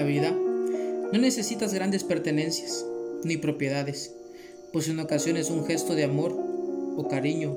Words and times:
la 0.00 0.06
vida, 0.06 0.30
no 0.30 1.18
necesitas 1.18 1.74
grandes 1.74 2.04
pertenencias 2.04 2.86
ni 3.22 3.36
propiedades, 3.36 4.14
pues 4.72 4.88
en 4.88 4.98
ocasiones 4.98 5.50
un 5.50 5.66
gesto 5.66 5.94
de 5.94 6.04
amor 6.04 6.34
o 6.96 7.06
cariño 7.06 7.54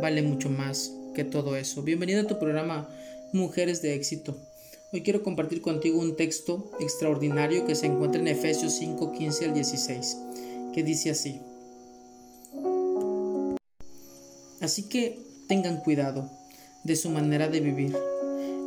vale 0.00 0.22
mucho 0.22 0.48
más 0.48 0.92
que 1.12 1.24
todo 1.24 1.56
eso. 1.56 1.82
Bienvenido 1.82 2.20
a 2.20 2.26
tu 2.28 2.38
programa 2.38 2.88
Mujeres 3.32 3.82
de 3.82 3.94
Éxito. 3.94 4.36
Hoy 4.92 5.02
quiero 5.02 5.24
compartir 5.24 5.60
contigo 5.60 5.98
un 5.98 6.14
texto 6.14 6.70
extraordinario 6.78 7.66
que 7.66 7.74
se 7.74 7.86
encuentra 7.86 8.20
en 8.20 8.28
Efesios 8.28 8.74
5, 8.74 9.10
15 9.10 9.46
al 9.46 9.54
16, 9.54 10.16
que 10.72 10.84
dice 10.84 11.10
así. 11.10 11.40
Así 14.60 14.88
que 14.88 15.18
tengan 15.48 15.80
cuidado 15.80 16.30
de 16.84 16.94
su 16.94 17.10
manera 17.10 17.48
de 17.48 17.58
vivir 17.58 17.96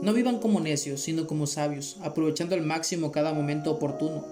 no 0.01 0.13
vivan 0.13 0.39
como 0.39 0.59
necios, 0.59 1.01
sino 1.01 1.27
como 1.27 1.47
sabios, 1.47 1.97
aprovechando 2.01 2.55
al 2.55 2.61
máximo 2.61 3.11
cada 3.11 3.33
momento 3.33 3.71
oportuno, 3.71 4.25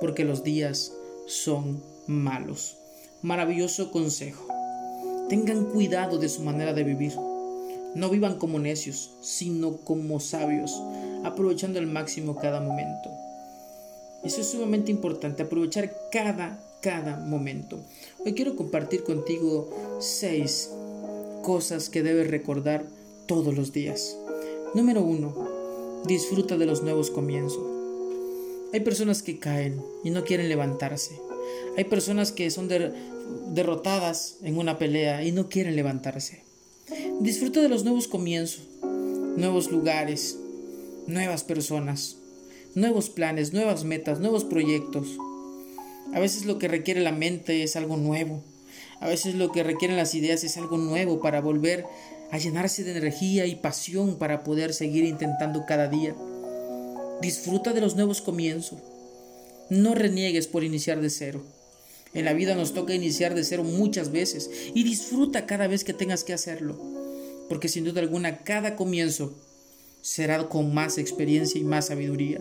porque 0.00 0.24
los 0.24 0.44
días 0.44 0.92
son 1.26 1.82
malos. 2.06 2.76
Maravilloso 3.22 3.90
consejo. 3.90 4.46
Tengan 5.28 5.66
cuidado 5.66 6.18
de 6.18 6.28
su 6.28 6.42
manera 6.42 6.72
de 6.72 6.84
vivir. 6.84 7.12
No 7.94 8.08
vivan 8.10 8.38
como 8.38 8.58
necios, 8.58 9.10
sino 9.20 9.78
como 9.78 10.20
sabios, 10.20 10.80
aprovechando 11.24 11.78
al 11.78 11.86
máximo 11.86 12.36
cada 12.36 12.60
momento. 12.60 13.10
Eso 14.24 14.40
es 14.40 14.48
sumamente 14.48 14.90
importante, 14.90 15.42
aprovechar 15.42 15.94
cada, 16.10 16.58
cada 16.80 17.16
momento. 17.16 17.78
Hoy 18.24 18.34
quiero 18.34 18.56
compartir 18.56 19.04
contigo 19.04 19.70
seis 20.00 20.70
cosas 21.42 21.88
que 21.88 22.02
debes 22.02 22.30
recordar 22.30 22.84
todos 23.26 23.54
los 23.54 23.72
días. 23.72 24.16
Número 24.74 25.02
1. 25.02 26.02
Disfruta 26.06 26.58
de 26.58 26.66
los 26.66 26.82
nuevos 26.82 27.10
comienzos. 27.10 27.64
Hay 28.74 28.80
personas 28.80 29.22
que 29.22 29.38
caen 29.38 29.82
y 30.04 30.10
no 30.10 30.24
quieren 30.24 30.50
levantarse. 30.50 31.18
Hay 31.78 31.84
personas 31.84 32.32
que 32.32 32.50
son 32.50 32.68
derrotadas 33.54 34.36
en 34.42 34.58
una 34.58 34.76
pelea 34.76 35.24
y 35.24 35.32
no 35.32 35.48
quieren 35.48 35.74
levantarse. 35.74 36.42
Disfruta 37.20 37.62
de 37.62 37.70
los 37.70 37.84
nuevos 37.84 38.08
comienzos, 38.08 38.68
nuevos 39.36 39.70
lugares, 39.70 40.38
nuevas 41.06 41.44
personas, 41.44 42.18
nuevos 42.74 43.08
planes, 43.08 43.54
nuevas 43.54 43.84
metas, 43.84 44.20
nuevos 44.20 44.44
proyectos. 44.44 45.16
A 46.12 46.20
veces 46.20 46.44
lo 46.44 46.58
que 46.58 46.68
requiere 46.68 47.00
la 47.00 47.12
mente 47.12 47.62
es 47.62 47.74
algo 47.76 47.96
nuevo. 47.96 48.42
A 49.00 49.08
veces 49.08 49.34
lo 49.34 49.50
que 49.50 49.62
requieren 49.62 49.96
las 49.96 50.14
ideas 50.14 50.44
es 50.44 50.58
algo 50.58 50.76
nuevo 50.76 51.20
para 51.20 51.40
volver 51.40 51.86
a 52.30 52.38
llenarse 52.38 52.84
de 52.84 52.96
energía 52.96 53.46
y 53.46 53.56
pasión 53.56 54.16
para 54.16 54.44
poder 54.44 54.74
seguir 54.74 55.04
intentando 55.04 55.64
cada 55.66 55.88
día. 55.88 56.14
Disfruta 57.22 57.72
de 57.72 57.80
los 57.80 57.96
nuevos 57.96 58.20
comienzos. 58.20 58.78
No 59.70 59.94
reniegues 59.94 60.46
por 60.46 60.64
iniciar 60.64 61.00
de 61.00 61.10
cero. 61.10 61.42
En 62.14 62.24
la 62.24 62.32
vida 62.32 62.54
nos 62.54 62.74
toca 62.74 62.94
iniciar 62.94 63.34
de 63.34 63.44
cero 63.44 63.64
muchas 63.64 64.10
veces 64.10 64.50
y 64.74 64.82
disfruta 64.82 65.46
cada 65.46 65.66
vez 65.66 65.84
que 65.84 65.92
tengas 65.92 66.24
que 66.24 66.32
hacerlo, 66.32 66.78
porque 67.48 67.68
sin 67.68 67.84
duda 67.84 68.00
alguna 68.00 68.38
cada 68.38 68.76
comienzo 68.76 69.34
será 70.00 70.48
con 70.48 70.72
más 70.72 70.96
experiencia 70.96 71.60
y 71.60 71.64
más 71.64 71.86
sabiduría. 71.86 72.40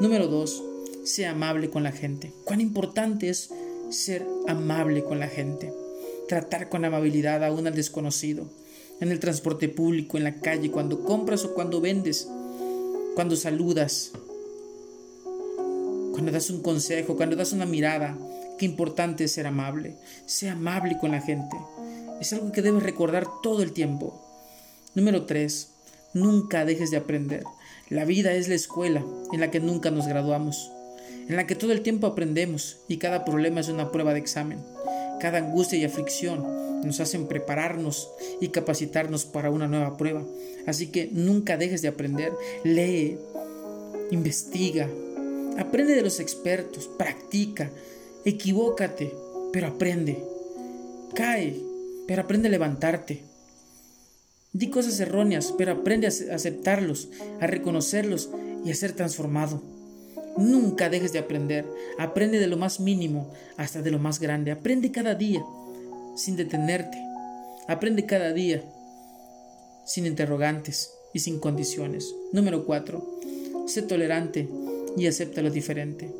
Número 0.00 0.28
2. 0.28 0.62
Sea 1.04 1.32
amable 1.32 1.70
con 1.70 1.82
la 1.82 1.92
gente. 1.92 2.32
Cuán 2.44 2.60
importante 2.60 3.28
es 3.28 3.50
ser 3.90 4.26
amable 4.46 5.04
con 5.04 5.18
la 5.18 5.28
gente. 5.28 5.72
Tratar 6.28 6.68
con 6.68 6.84
amabilidad 6.84 7.44
aún 7.44 7.66
al 7.66 7.74
desconocido 7.74 8.46
en 9.00 9.10
el 9.10 9.20
transporte 9.20 9.68
público, 9.68 10.16
en 10.16 10.24
la 10.24 10.36
calle, 10.40 10.70
cuando 10.70 11.04
compras 11.04 11.44
o 11.44 11.54
cuando 11.54 11.80
vendes, 11.80 12.28
cuando 13.14 13.36
saludas, 13.36 14.12
cuando 16.12 16.30
das 16.30 16.50
un 16.50 16.62
consejo, 16.62 17.16
cuando 17.16 17.36
das 17.36 17.52
una 17.52 17.66
mirada. 17.66 18.16
Qué 18.56 18.66
importante 18.66 19.24
es 19.24 19.32
ser 19.32 19.48
amable. 19.48 19.96
Sea 20.26 20.52
amable 20.52 20.96
con 21.00 21.10
la 21.10 21.20
gente. 21.20 21.56
Es 22.20 22.32
algo 22.32 22.52
que 22.52 22.62
debes 22.62 22.84
recordar 22.84 23.26
todo 23.42 23.62
el 23.62 23.72
tiempo. 23.72 24.20
Número 24.94 25.26
3. 25.26 25.70
Nunca 26.14 26.64
dejes 26.64 26.92
de 26.92 26.98
aprender. 26.98 27.42
La 27.90 28.04
vida 28.04 28.32
es 28.32 28.48
la 28.48 28.54
escuela 28.54 29.04
en 29.32 29.40
la 29.40 29.50
que 29.50 29.60
nunca 29.60 29.90
nos 29.90 30.06
graduamos, 30.06 30.70
en 31.28 31.36
la 31.36 31.46
que 31.46 31.56
todo 31.56 31.72
el 31.72 31.82
tiempo 31.82 32.06
aprendemos 32.06 32.78
y 32.88 32.98
cada 32.98 33.24
problema 33.24 33.60
es 33.60 33.68
una 33.68 33.90
prueba 33.90 34.14
de 34.14 34.20
examen. 34.20 34.60
Cada 35.20 35.38
angustia 35.38 35.78
y 35.78 35.84
aflicción 35.84 36.64
nos 36.84 37.00
hacen 37.00 37.26
prepararnos 37.26 38.10
y 38.40 38.48
capacitarnos 38.48 39.24
para 39.24 39.50
una 39.50 39.66
nueva 39.66 39.96
prueba. 39.96 40.22
Así 40.66 40.88
que 40.88 41.08
nunca 41.12 41.56
dejes 41.56 41.82
de 41.82 41.88
aprender, 41.88 42.32
lee, 42.62 43.18
investiga, 44.10 44.88
aprende 45.58 45.94
de 45.94 46.02
los 46.02 46.20
expertos, 46.20 46.88
practica, 46.98 47.70
equivócate, 48.24 49.12
pero 49.52 49.68
aprende. 49.68 50.22
Cae, 51.14 51.60
pero 52.06 52.22
aprende 52.22 52.48
a 52.48 52.50
levantarte. 52.50 53.22
Di 54.52 54.70
cosas 54.70 55.00
erróneas, 55.00 55.52
pero 55.56 55.72
aprende 55.72 56.06
a 56.06 56.34
aceptarlos, 56.34 57.08
a 57.40 57.46
reconocerlos 57.46 58.30
y 58.64 58.70
a 58.70 58.74
ser 58.74 58.92
transformado. 58.92 59.73
Nunca 60.36 60.88
dejes 60.88 61.12
de 61.12 61.18
aprender. 61.18 61.64
Aprende 61.98 62.38
de 62.38 62.46
lo 62.46 62.56
más 62.56 62.80
mínimo 62.80 63.30
hasta 63.56 63.82
de 63.82 63.90
lo 63.90 63.98
más 63.98 64.20
grande. 64.20 64.50
Aprende 64.50 64.90
cada 64.90 65.14
día 65.14 65.44
sin 66.16 66.36
detenerte. 66.36 66.98
Aprende 67.66 68.04
cada 68.04 68.32
día, 68.32 68.62
sin 69.86 70.06
interrogantes 70.06 70.92
y 71.12 71.20
sin 71.20 71.38
condiciones. 71.38 72.14
Número 72.32 72.66
4. 72.66 73.20
Sé 73.66 73.82
tolerante 73.82 74.48
y 74.96 75.06
acepta 75.06 75.42
lo 75.42 75.50
diferente. 75.50 76.10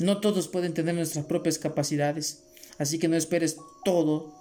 No 0.00 0.20
todos 0.20 0.48
pueden 0.48 0.74
tener 0.74 0.94
nuestras 0.94 1.26
propias 1.26 1.58
capacidades, 1.58 2.42
así 2.78 2.98
que 2.98 3.08
no 3.08 3.16
esperes 3.16 3.56
todo 3.84 4.34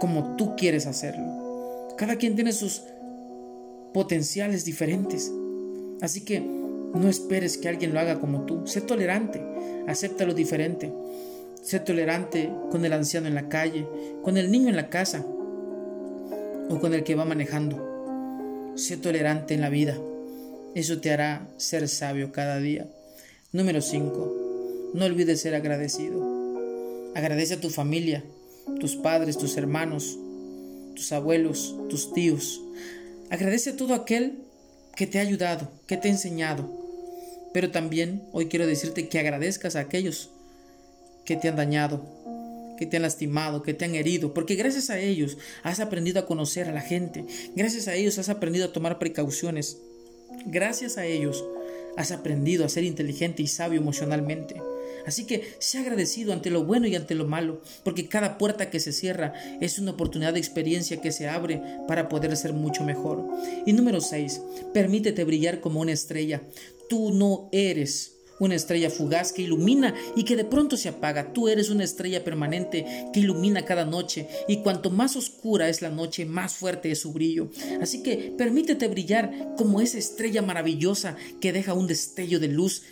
como 0.00 0.36
tú 0.36 0.56
quieres 0.56 0.86
hacerlo. 0.86 1.92
Cada 1.98 2.16
quien 2.16 2.34
tiene 2.34 2.52
sus 2.52 2.82
potenciales 3.92 4.64
diferentes, 4.64 5.30
así 6.00 6.24
que 6.24 6.61
no 6.94 7.08
esperes 7.08 7.58
que 7.58 7.68
alguien 7.68 7.94
lo 7.94 8.00
haga 8.00 8.20
como 8.20 8.44
tú. 8.44 8.66
Sé 8.66 8.80
tolerante, 8.80 9.42
acepta 9.86 10.24
lo 10.24 10.34
diferente. 10.34 10.92
Sé 11.62 11.80
tolerante 11.80 12.50
con 12.70 12.84
el 12.84 12.92
anciano 12.92 13.28
en 13.28 13.34
la 13.34 13.48
calle, 13.48 13.86
con 14.22 14.36
el 14.36 14.50
niño 14.50 14.68
en 14.68 14.76
la 14.76 14.90
casa 14.90 15.24
o 16.68 16.78
con 16.80 16.92
el 16.92 17.04
que 17.04 17.14
va 17.14 17.24
manejando. 17.24 18.72
Sé 18.74 18.96
tolerante 18.96 19.54
en 19.54 19.60
la 19.60 19.68
vida. 19.68 19.96
Eso 20.74 21.00
te 21.00 21.12
hará 21.12 21.48
ser 21.56 21.88
sabio 21.88 22.32
cada 22.32 22.58
día. 22.58 22.88
Número 23.52 23.80
5. 23.80 24.92
No 24.94 25.04
olvides 25.04 25.40
ser 25.40 25.54
agradecido. 25.54 26.20
Agradece 27.14 27.54
a 27.54 27.60
tu 27.60 27.68
familia, 27.68 28.24
tus 28.80 28.96
padres, 28.96 29.36
tus 29.36 29.56
hermanos, 29.56 30.18
tus 30.94 31.12
abuelos, 31.12 31.76
tus 31.90 32.12
tíos. 32.12 32.62
Agradece 33.30 33.70
a 33.70 33.76
todo 33.76 33.94
aquel 33.94 34.44
que 34.96 35.06
te 35.06 35.18
ha 35.18 35.22
ayudado, 35.22 35.70
que 35.86 35.96
te 35.96 36.08
ha 36.08 36.10
enseñado. 36.10 36.81
Pero 37.52 37.70
también 37.70 38.22
hoy 38.32 38.46
quiero 38.46 38.66
decirte 38.66 39.08
que 39.08 39.18
agradezcas 39.18 39.76
a 39.76 39.80
aquellos 39.80 40.30
que 41.24 41.36
te 41.36 41.48
han 41.48 41.56
dañado, 41.56 42.02
que 42.78 42.86
te 42.86 42.96
han 42.96 43.02
lastimado, 43.02 43.62
que 43.62 43.74
te 43.74 43.84
han 43.84 43.94
herido, 43.94 44.34
porque 44.34 44.54
gracias 44.54 44.90
a 44.90 44.98
ellos 44.98 45.38
has 45.62 45.80
aprendido 45.80 46.20
a 46.20 46.26
conocer 46.26 46.68
a 46.68 46.72
la 46.72 46.80
gente, 46.80 47.24
gracias 47.54 47.88
a 47.88 47.94
ellos 47.94 48.18
has 48.18 48.28
aprendido 48.28 48.66
a 48.66 48.72
tomar 48.72 48.98
precauciones, 48.98 49.78
gracias 50.46 50.98
a 50.98 51.06
ellos 51.06 51.44
has 51.96 52.10
aprendido 52.10 52.64
a 52.64 52.68
ser 52.68 52.84
inteligente 52.84 53.42
y 53.42 53.46
sabio 53.46 53.80
emocionalmente. 53.80 54.56
Así 55.06 55.26
que 55.26 55.54
sea 55.58 55.80
agradecido 55.80 56.32
ante 56.32 56.50
lo 56.50 56.64
bueno 56.64 56.86
y 56.86 56.94
ante 56.94 57.14
lo 57.14 57.26
malo, 57.26 57.60
porque 57.82 58.08
cada 58.08 58.38
puerta 58.38 58.70
que 58.70 58.80
se 58.80 58.92
cierra 58.92 59.34
es 59.60 59.78
una 59.78 59.92
oportunidad 59.92 60.32
de 60.32 60.38
experiencia 60.38 61.00
que 61.00 61.12
se 61.12 61.28
abre 61.28 61.60
para 61.88 62.08
poder 62.08 62.36
ser 62.36 62.52
mucho 62.52 62.84
mejor. 62.84 63.24
Y 63.66 63.72
número 63.72 64.00
6, 64.00 64.40
permítete 64.72 65.24
brillar 65.24 65.60
como 65.60 65.80
una 65.80 65.92
estrella. 65.92 66.42
Tú 66.88 67.12
no 67.12 67.48
eres 67.52 68.12
una 68.42 68.56
estrella 68.56 68.90
fugaz 68.90 69.32
que 69.32 69.42
ilumina 69.42 69.94
y 70.16 70.24
que 70.24 70.34
de 70.34 70.44
pronto 70.44 70.76
se 70.76 70.88
apaga. 70.88 71.32
Tú 71.32 71.48
eres 71.48 71.70
una 71.70 71.84
estrella 71.84 72.24
permanente 72.24 72.84
que 73.12 73.20
ilumina 73.20 73.64
cada 73.64 73.84
noche 73.84 74.26
y 74.48 74.58
cuanto 74.58 74.90
más 74.90 75.14
oscura 75.14 75.68
es 75.68 75.80
la 75.80 75.90
noche, 75.90 76.24
más 76.24 76.54
fuerte 76.54 76.90
es 76.90 76.98
su 77.00 77.12
brillo. 77.12 77.50
Así 77.80 78.02
que 78.02 78.34
permítete 78.36 78.88
brillar 78.88 79.54
como 79.56 79.80
esa 79.80 79.98
estrella 79.98 80.42
maravillosa 80.42 81.16
que 81.40 81.52
deja 81.52 81.74
un 81.74 81.86
destello 81.86 82.40
de 82.40 82.48
luz. 82.48 82.82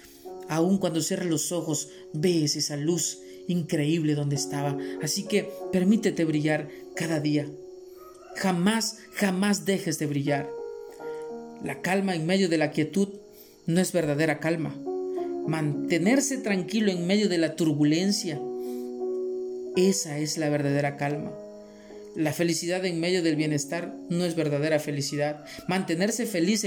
Aun 0.48 0.78
cuando 0.78 1.00
cierres 1.00 1.28
los 1.28 1.50
ojos, 1.50 1.88
ves 2.12 2.54
esa 2.54 2.76
luz 2.76 3.18
increíble 3.48 4.14
donde 4.14 4.36
estaba. 4.36 4.78
Así 5.02 5.24
que 5.24 5.50
permítete 5.72 6.24
brillar 6.24 6.68
cada 6.94 7.18
día. 7.18 7.48
Jamás, 8.36 8.98
jamás 9.14 9.64
dejes 9.64 9.98
de 9.98 10.06
brillar. 10.06 10.48
La 11.64 11.82
calma 11.82 12.14
en 12.14 12.24
medio 12.24 12.48
de 12.48 12.58
la 12.58 12.70
quietud 12.70 13.08
no 13.66 13.80
es 13.80 13.92
verdadera 13.92 14.40
calma 14.40 14.74
mantenerse 15.46 16.38
tranquilo 16.38 16.92
en 16.92 17.06
medio 17.06 17.28
de 17.28 17.38
la 17.38 17.56
turbulencia. 17.56 18.40
Esa 19.76 20.18
es 20.18 20.38
la 20.38 20.48
verdadera 20.48 20.96
calma. 20.96 21.32
La 22.16 22.32
felicidad 22.32 22.84
en 22.84 22.98
medio 22.98 23.22
del 23.22 23.36
bienestar 23.36 23.94
no 24.08 24.24
es 24.24 24.34
verdadera 24.34 24.80
felicidad. 24.80 25.44
Mantenerse 25.68 26.26
feliz 26.26 26.66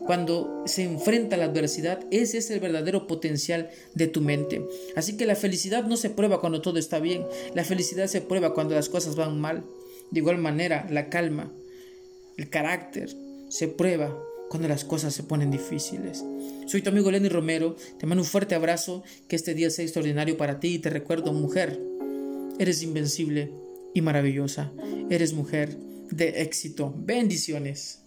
cuando 0.00 0.64
se 0.66 0.84
enfrenta 0.84 1.36
a 1.36 1.38
la 1.38 1.46
adversidad, 1.46 2.00
ese 2.10 2.38
es 2.38 2.50
el 2.50 2.60
verdadero 2.60 3.06
potencial 3.06 3.70
de 3.94 4.06
tu 4.06 4.20
mente. 4.20 4.62
Así 4.94 5.16
que 5.16 5.26
la 5.26 5.34
felicidad 5.34 5.84
no 5.84 5.96
se 5.96 6.10
prueba 6.10 6.40
cuando 6.40 6.60
todo 6.60 6.78
está 6.78 6.98
bien, 6.98 7.24
la 7.54 7.64
felicidad 7.64 8.06
se 8.06 8.20
prueba 8.20 8.52
cuando 8.52 8.74
las 8.74 8.90
cosas 8.90 9.16
van 9.16 9.40
mal. 9.40 9.64
De 10.10 10.20
igual 10.20 10.38
manera, 10.38 10.86
la 10.90 11.08
calma, 11.08 11.52
el 12.36 12.50
carácter, 12.50 13.10
se 13.48 13.68
prueba 13.68 14.14
cuando 14.48 14.68
las 14.68 14.84
cosas 14.84 15.14
se 15.14 15.22
ponen 15.22 15.50
difíciles. 15.50 16.24
Soy 16.66 16.82
tu 16.82 16.90
amigo 16.90 17.10
Lenny 17.10 17.28
Romero, 17.28 17.76
te 17.98 18.06
mando 18.06 18.22
un 18.22 18.28
fuerte 18.28 18.54
abrazo, 18.54 19.02
que 19.28 19.36
este 19.36 19.54
día 19.54 19.70
sea 19.70 19.84
extraordinario 19.84 20.36
para 20.36 20.60
ti 20.60 20.74
y 20.74 20.78
te 20.78 20.90
recuerdo, 20.90 21.32
mujer, 21.32 21.80
eres 22.58 22.82
invencible 22.82 23.52
y 23.94 24.00
maravillosa. 24.00 24.72
Eres 25.10 25.32
mujer 25.32 25.76
de 26.10 26.42
éxito. 26.42 26.94
Bendiciones. 26.96 28.05